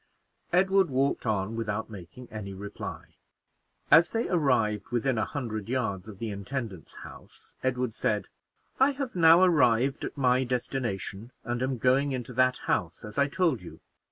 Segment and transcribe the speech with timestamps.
[0.51, 3.13] Edward walked on without making any reply.
[3.91, 8.25] As they arrived within a hundred yards of the intendant's house Edward said
[8.79, 13.27] "I have now arrived at my destination, and am going into that house, as I
[13.27, 13.79] told you.